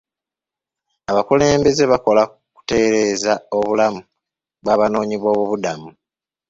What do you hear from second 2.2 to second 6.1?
ku kutereeza obulamu bw'abanoonyiboobubudamu.